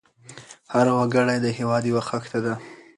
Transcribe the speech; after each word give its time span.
هر 0.73 0.87
وګړی 0.97 1.37
د 1.41 1.47
هېواد 1.57 1.83
یو 1.91 1.99
خښته 2.07 2.39
ده. 2.45 2.53